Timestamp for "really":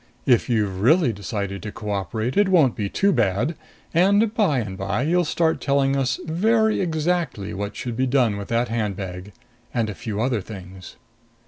0.81-1.13